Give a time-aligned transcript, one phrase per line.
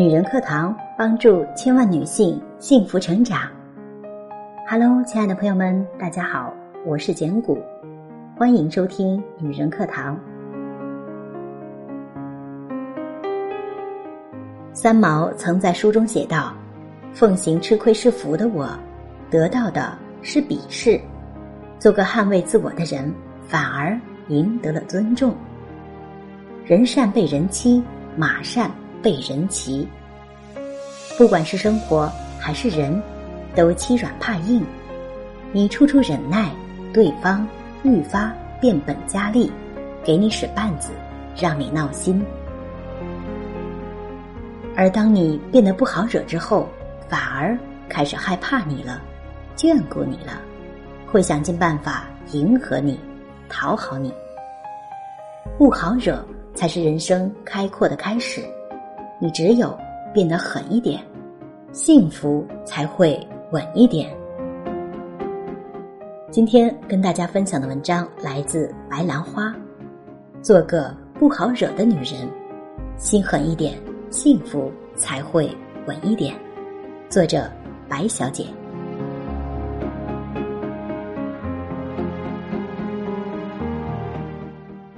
[0.00, 3.38] 女人课堂帮助千万女性幸福成长。
[4.66, 6.54] Hello，亲爱的朋友们，大家好，
[6.86, 7.58] 我是简古，
[8.34, 10.18] 欢迎收听女人课堂。
[14.72, 16.54] 三毛曾在书中写道
[17.12, 18.66] ：“奉行吃亏是福的我，
[19.28, 19.92] 得到的
[20.22, 20.98] 是鄙视；
[21.78, 23.12] 做个捍卫自我的人，
[23.46, 25.34] 反而赢得了尊重。
[26.64, 27.84] 人善被人欺，
[28.16, 28.70] 马善。”
[29.02, 29.86] 被人骑，
[31.16, 33.02] 不管是生活还是人，
[33.54, 34.64] 都欺软怕硬。
[35.52, 36.50] 你处处忍耐，
[36.92, 37.46] 对方
[37.82, 39.50] 愈发变本加厉，
[40.04, 40.90] 给你使绊子，
[41.36, 42.24] 让你闹心。
[44.76, 46.68] 而当你变得不好惹之后，
[47.08, 49.00] 反而开始害怕你了，
[49.56, 50.40] 眷顾你了，
[51.06, 52.98] 会想尽办法迎合你，
[53.48, 54.12] 讨好你。
[55.58, 56.24] 不好惹，
[56.54, 58.42] 才是人生开阔的开始。
[59.22, 59.78] 你只有
[60.14, 60.98] 变得狠一点，
[61.72, 63.20] 幸福才会
[63.52, 64.10] 稳一点。
[66.30, 69.54] 今天跟大家分享的文章来自白兰花，
[70.40, 72.26] 做个不好惹的女人，
[72.96, 73.74] 心狠一点，
[74.08, 75.54] 幸福才会
[75.86, 76.34] 稳一点。
[77.10, 77.44] 作者
[77.90, 78.46] 白小姐。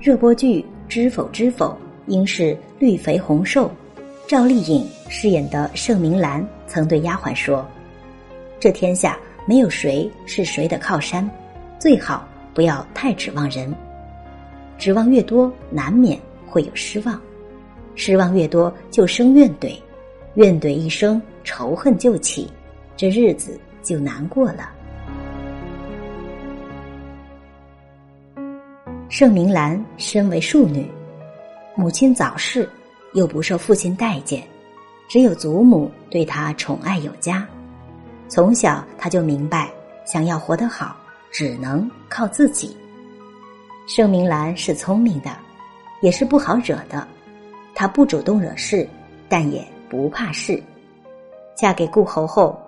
[0.00, 1.66] 热播剧《知否知否》
[2.06, 3.70] 应是绿肥红瘦。
[4.28, 7.64] 赵丽颖饰演的盛明兰曾对丫鬟说
[8.58, 11.30] ：“这天下没有谁是谁的靠山，
[11.78, 13.72] 最好不要太指望人。
[14.78, 17.14] 指望越多，难免会有失望；
[17.94, 19.80] 失望越多，就生怨怼；
[20.34, 22.50] 怨怼一生，仇恨就起，
[22.96, 24.72] 这日子就难过了。”
[29.08, 30.84] 盛明兰身为庶女，
[31.76, 32.68] 母亲早逝。
[33.16, 34.42] 又不受父亲待见，
[35.08, 37.48] 只有祖母对他宠爱有加。
[38.28, 39.70] 从小他就明白，
[40.04, 40.94] 想要活得好，
[41.32, 42.76] 只能靠自己。
[43.86, 45.30] 盛明兰是聪明的，
[46.02, 47.08] 也是不好惹的。
[47.74, 48.86] 她不主动惹事，
[49.30, 50.62] 但也不怕事。
[51.54, 52.58] 嫁给顾侯后，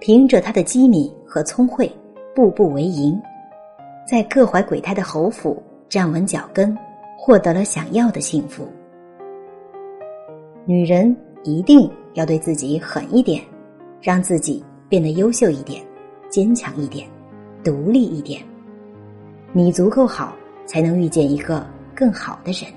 [0.00, 1.88] 凭着她的机敏和聪慧，
[2.34, 3.16] 步步为营，
[4.08, 6.76] 在各怀鬼胎的侯府站稳脚跟，
[7.16, 8.68] 获得了想要的幸福。
[10.66, 13.42] 女人一定要对自己狠一点，
[14.00, 15.84] 让自己变得优秀一点、
[16.30, 17.06] 坚强一点、
[17.62, 18.42] 独立一点。
[19.52, 22.72] 你足够好，才能遇见一个更好的人；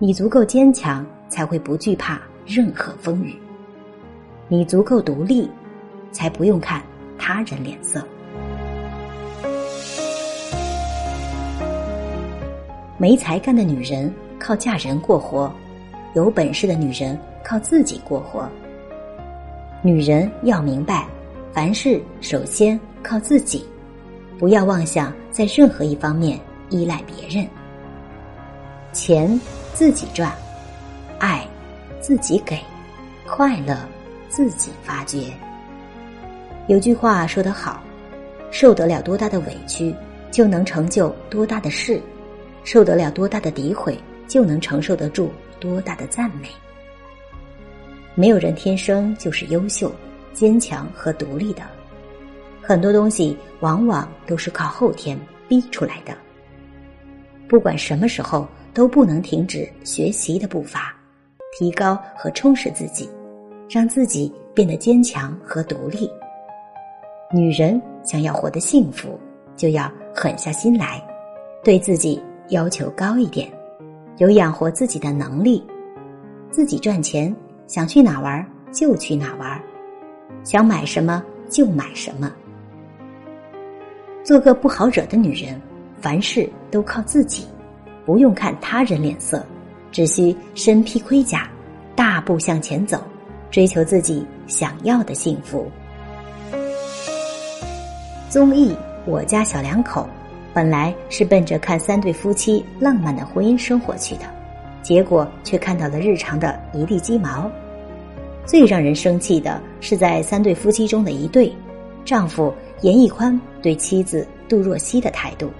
[0.00, 3.34] 你足够坚强，才会不惧怕任何风雨；
[4.48, 5.48] 你足够独立，
[6.10, 6.82] 才不用看
[7.16, 8.04] 他人脸色。
[12.98, 15.48] 没才干的女人靠嫁人过活。
[16.16, 18.48] 有本事的女人靠自己过活。
[19.82, 21.06] 女人要明白，
[21.52, 23.66] 凡事首先靠自己，
[24.38, 26.40] 不要妄想在任何一方面
[26.70, 27.46] 依赖别人。
[28.94, 29.38] 钱
[29.74, 30.32] 自己赚，
[31.18, 31.46] 爱
[32.00, 32.58] 自己给，
[33.26, 33.76] 快乐
[34.26, 35.24] 自己发掘。
[36.66, 37.82] 有句话说得好：
[38.50, 39.94] 受得了多大的委屈，
[40.30, 42.00] 就能成就多大的事；
[42.64, 45.30] 受得了多大的诋毁，就能承受得住。
[45.60, 46.48] 多大的赞美！
[48.14, 49.92] 没有人天生就是优秀、
[50.32, 51.62] 坚强和独立的，
[52.62, 55.18] 很多东西往往都是靠后天
[55.48, 56.16] 逼出来的。
[57.48, 60.94] 不管什么时候，都不能停止学习的步伐，
[61.58, 63.08] 提高和充实自己，
[63.70, 66.10] 让自己变得坚强和独立。
[67.32, 69.18] 女人想要活得幸福，
[69.56, 71.02] 就要狠下心来，
[71.62, 73.50] 对自己要求高一点。
[74.18, 75.62] 有养活自己的能力，
[76.50, 77.34] 自己赚钱，
[77.66, 79.60] 想去哪玩就去哪玩，
[80.42, 82.32] 想买什么就买什么。
[84.24, 85.60] 做个不好惹的女人，
[86.00, 87.46] 凡事都靠自己，
[88.06, 89.44] 不用看他人脸色，
[89.92, 91.46] 只需身披盔甲，
[91.94, 92.98] 大步向前走，
[93.50, 95.70] 追求自己想要的幸福。
[98.30, 98.72] 综艺
[99.04, 100.08] 《我家小两口》。
[100.56, 104.22] 本来是奔着看三对夫妻浪漫的婚姻生活去的，
[104.80, 107.50] 结果却看到了日常的一地鸡毛。
[108.46, 111.54] 最让人生气的是，在三对夫妻中的一对，
[112.06, 112.50] 丈夫
[112.80, 115.50] 严屹宽对妻子杜若溪的态度。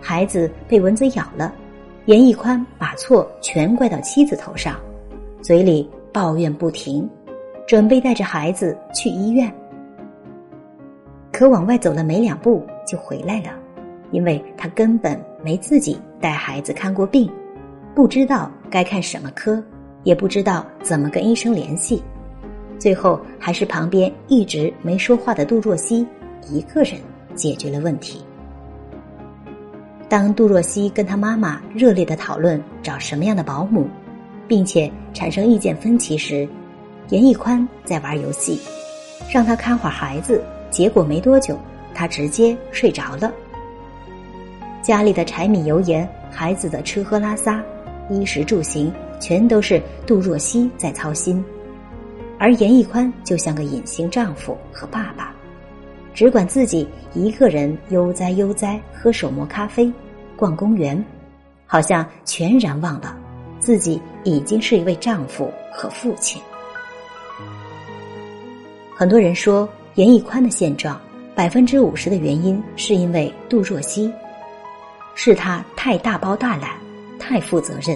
[0.00, 1.54] 孩子被蚊子咬了，
[2.06, 4.80] 严屹宽把错全怪到妻子头上，
[5.40, 7.08] 嘴里抱怨不停，
[7.68, 9.48] 准备带着孩子去医院。
[11.30, 13.59] 可往外走了没两步就回来了，
[14.10, 17.30] 因为他根本没自己带孩子看过病，
[17.94, 19.62] 不知道该看什么科，
[20.02, 22.02] 也不知道怎么跟医生联系，
[22.78, 26.06] 最后还是旁边一直没说话的杜若溪
[26.48, 26.94] 一个人
[27.34, 28.24] 解决了问题。
[30.08, 33.88] 当杜若溪跟他妈妈热烈的讨论找什么样的保姆，
[34.48, 36.48] 并且产生意见分歧时，
[37.10, 38.58] 严屹宽在玩游戏，
[39.32, 41.56] 让他看会儿孩子，结果没多久，
[41.94, 43.32] 他直接睡着了。
[44.82, 47.62] 家里的柴米油盐，孩子的吃喝拉撒，
[48.08, 51.44] 衣食住行，全都是杜若溪在操心，
[52.38, 55.34] 而严屹宽就像个隐形丈夫和爸爸。
[56.14, 59.92] 只管自己一个人悠哉悠哉喝手磨咖啡，
[60.34, 61.02] 逛公园，
[61.66, 63.16] 好像全然忘了
[63.58, 66.40] 自己已经是一位丈夫和父亲。
[68.96, 71.00] 很多人说严屹宽的现状，
[71.34, 74.12] 百分之五十的原因是因为杜若溪，
[75.22, 76.70] 是他太大包大揽，
[77.18, 77.94] 太负责任。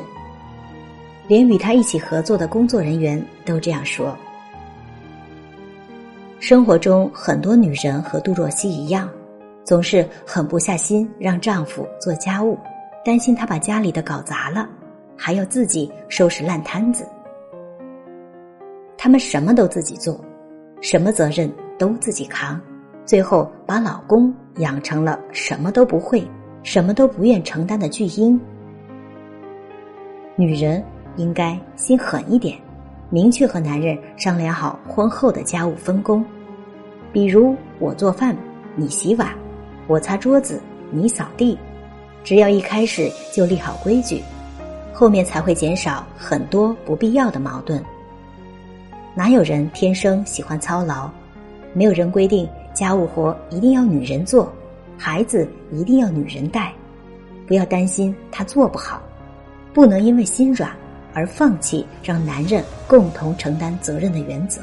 [1.27, 4.15] 连与他一起合作的工作人员都这样说。
[6.39, 9.09] 生活中很多女人和杜若溪一样，
[9.65, 12.59] 总是狠不下心让丈夫做家务，
[13.03, 14.69] 担心他把家里的搞砸了，
[15.17, 17.09] 还要自己收拾烂摊子。
[18.99, 20.23] 他们什么都自己做，
[20.83, 22.61] 什么责任都自己扛，
[23.07, 26.23] 最后把老公养成了什么都不会、
[26.65, 28.41] 什么都不愿承担的巨婴。
[30.35, 30.83] 女人
[31.17, 32.59] 应该心狠一点。
[33.11, 36.25] 明确和男人商量好婚后的家务分工，
[37.13, 38.37] 比如我做饭，
[38.75, 39.29] 你洗碗；
[39.87, 41.57] 我擦桌子，你扫地。
[42.25, 44.21] 只要一开始就立好规矩，
[44.93, 47.81] 后面才会减少很多不必要的矛盾。
[49.15, 51.09] 哪有人天生喜欢操劳？
[51.73, 54.51] 没有人规定家务活一定要女人做，
[54.97, 56.73] 孩子一定要女人带。
[57.47, 59.03] 不要担心他做不好，
[59.73, 60.75] 不能因为心软。
[61.17, 64.61] 而放弃让男人共同承担责任的原则。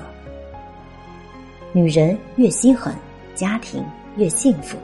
[1.72, 2.94] 女人越心狠，
[3.34, 3.82] 家庭
[4.18, 4.78] 越幸福。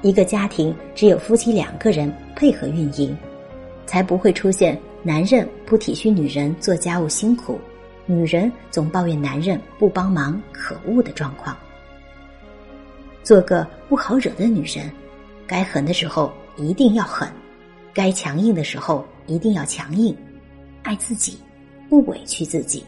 [0.00, 3.16] 一个家庭只有夫妻两个人配合运营，
[3.86, 7.60] 才不会出现男人不体恤女人做家务辛苦，
[8.04, 11.56] 女人总抱怨男人不帮忙可恶的状况。
[13.22, 14.90] 做个不好惹的女人，
[15.46, 17.28] 该狠的时候一定要狠，
[17.94, 20.16] 该强硬的时候一定要强硬。
[20.82, 21.38] 爱自己，
[21.88, 22.84] 不委屈自己。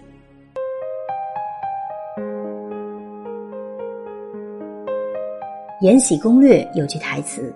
[5.87, 7.55] 《延禧攻略》有句台词：“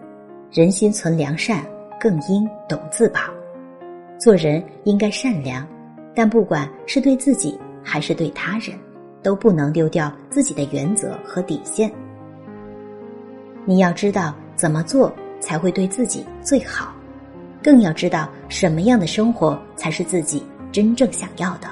[0.53, 1.65] 人心存良善，
[1.99, 3.21] 更应懂自保。”
[4.21, 5.67] 做人应该善良，
[6.15, 8.79] 但不管是对自己还是对他人，
[9.23, 11.91] 都不能丢掉自己的原则和底线。
[13.69, 16.91] 你要知道怎么做才会对自己最好。
[17.63, 20.43] 更要知道什么样的生活才是自己
[20.73, 21.69] 真正想要的，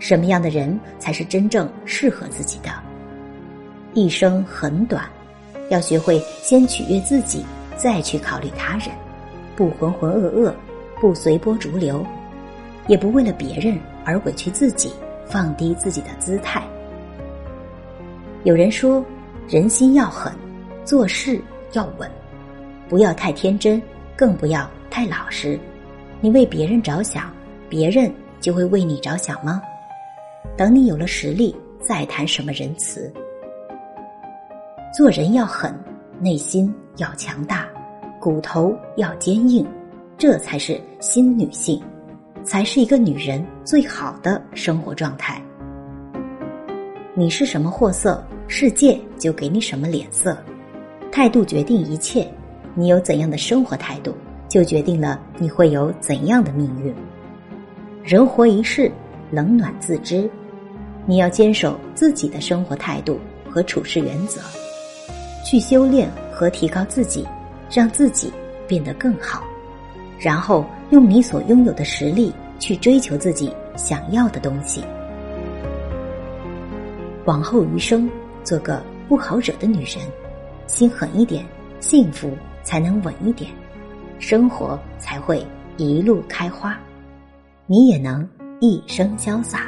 [0.00, 2.70] 什么样的人才是真正适合自己的。
[3.94, 5.04] 一生很短，
[5.68, 7.44] 要学会先取悦自己，
[7.76, 8.88] 再去考虑他人，
[9.54, 10.52] 不浑浑噩噩，
[11.00, 12.04] 不随波逐流，
[12.88, 14.92] 也不为了别人而委屈自己，
[15.24, 16.64] 放低自己的姿态。
[18.42, 19.04] 有人说，
[19.46, 20.32] 人心要狠，
[20.86, 21.42] 做事
[21.72, 22.08] 要稳，
[22.88, 23.82] 不要太天真，
[24.16, 24.70] 更不要。
[24.88, 25.58] 太老实，
[26.20, 27.30] 你为别人着想，
[27.68, 28.10] 别人
[28.40, 29.60] 就会为你着想吗？
[30.56, 33.12] 等你有了实力，再谈什么仁慈。
[34.96, 35.76] 做人要狠，
[36.20, 37.68] 内心要强大，
[38.20, 39.66] 骨头要坚硬，
[40.16, 41.82] 这才是新女性，
[42.44, 45.42] 才是一个女人最好的生活状态。
[47.12, 50.38] 你是什么货色，世界就给你什么脸色。
[51.16, 52.30] 态度决定一切，
[52.74, 54.14] 你有怎样的生活态度？
[54.50, 56.94] 就决定了你会有怎样的命运。
[58.04, 58.92] 人活一世，
[59.30, 60.28] 冷暖自知。
[61.06, 63.18] 你要坚守自己的生活态度
[63.48, 64.42] 和处事原则，
[65.42, 67.26] 去修炼和提高自己，
[67.70, 68.30] 让自己
[68.68, 69.42] 变得更好。
[70.18, 74.84] 然后用你所拥有的实力去追求自己想要的东西。
[77.24, 78.06] 往后余生，
[78.44, 79.96] 做个不好惹的女人，
[80.66, 81.44] 心狠一点，
[81.80, 83.50] 幸福才能稳一点。
[84.18, 85.46] 生活才会
[85.76, 86.76] 一路开花，
[87.66, 88.28] 你也能
[88.60, 89.66] 一生潇洒。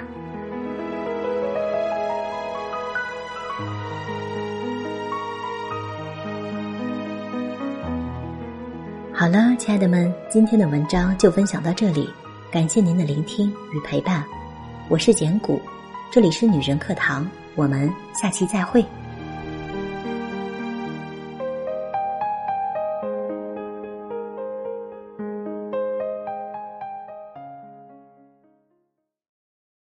[9.12, 12.08] 好了，亲爱的们，今天的文章就分享到这里，
[12.50, 14.24] 感谢您的聆听与陪伴，
[14.88, 15.60] 我是简古，
[16.10, 18.84] 这里是女人课堂，我们下期再会。